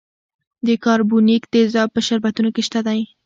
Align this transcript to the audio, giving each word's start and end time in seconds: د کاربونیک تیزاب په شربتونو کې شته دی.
د 0.65 0.67
کاربونیک 0.83 1.43
تیزاب 1.53 1.89
په 1.93 1.99
شربتونو 2.07 2.49
کې 2.55 2.61
شته 2.67 2.79
دی. 2.87 3.01